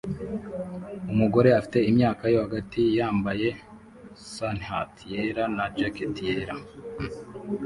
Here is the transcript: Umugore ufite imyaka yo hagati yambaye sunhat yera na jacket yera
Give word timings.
Umugore 1.13 1.47
ufite 1.59 1.79
imyaka 1.91 2.23
yo 2.33 2.39
hagati 2.45 2.81
yambaye 2.97 3.47
sunhat 4.33 4.91
yera 5.11 5.43
na 5.55 5.65
jacket 5.75 6.15
yera 6.27 6.53